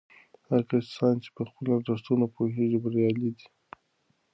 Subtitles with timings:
[0.47, 3.47] هغه کسان چې په خپلو ارزښتونو پوهیږي بریالي دي.